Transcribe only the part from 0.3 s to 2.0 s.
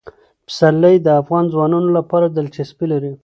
پسرلی د افغان ځوانانو